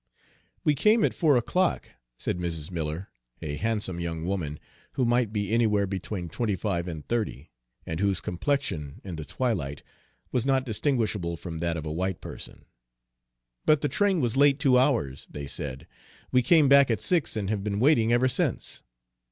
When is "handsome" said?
3.57-3.99